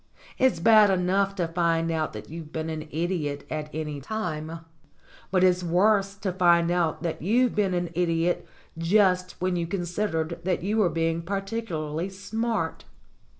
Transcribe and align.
It's 0.39 0.59
bad 0.59 0.89
enough 0.89 1.35
to 1.35 1.47
find 1.47 1.91
out 1.91 2.11
that 2.13 2.27
you've 2.27 2.51
been 2.51 2.71
an 2.71 2.87
idiot 2.89 3.45
at 3.51 3.69
any 3.71 4.01
time, 4.01 4.61
but 5.29 5.43
it's 5.43 5.63
worse 5.63 6.15
to 6.15 6.31
find 6.33 6.71
out 6.71 7.03
that 7.03 7.21
you've 7.21 7.53
been 7.53 7.75
an 7.75 7.91
idiot 7.93 8.47
just 8.79 9.33
when 9.33 9.55
you 9.55 9.67
considered 9.67 10.39
that 10.43 10.63
you 10.63 10.77
were 10.77 10.89
being 10.89 11.21
particularly 11.21 12.09
smart. 12.09 12.85